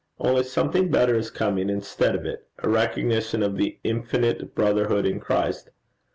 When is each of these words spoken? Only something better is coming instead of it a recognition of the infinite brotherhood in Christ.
Only 0.17 0.41
something 0.41 0.89
better 0.89 1.15
is 1.15 1.29
coming 1.29 1.69
instead 1.69 2.15
of 2.15 2.25
it 2.25 2.47
a 2.57 2.67
recognition 2.67 3.43
of 3.43 3.55
the 3.57 3.77
infinite 3.83 4.55
brotherhood 4.55 5.05
in 5.05 5.19
Christ. 5.19 5.69